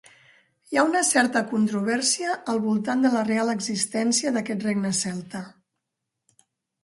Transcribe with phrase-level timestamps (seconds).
[0.69, 5.43] Hi ha una certa controvèrsia al voltant de la real existència d'aquest regne celta.